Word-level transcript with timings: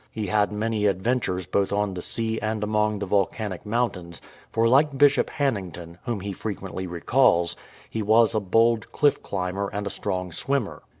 He 0.09 0.25
had 0.25 0.51
many 0.51 0.87
adventures 0.87 1.45
both 1.45 1.71
on 1.71 1.93
the 1.93 2.01
sea 2.01 2.39
and 2.41 2.63
among 2.63 2.97
the 2.97 3.05
volcanic 3.05 3.67
mountains, 3.67 4.19
for 4.51 4.67
like 4.67 4.97
Bishop 4.97 5.29
Hannington, 5.29 5.99
whom 6.05 6.21
he 6.21 6.33
frequently 6.33 6.87
recalls, 6.87 7.55
he 7.87 8.01
was 8.01 8.33
a 8.33 8.39
bold 8.39 8.91
cliff 8.91 9.21
climber 9.21 9.69
and 9.71 9.85
a 9.85 9.91
strong 9.91 10.31
swimmer. 10.31 10.81